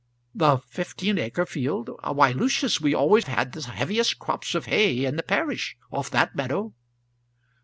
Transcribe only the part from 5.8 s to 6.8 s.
off that meadow."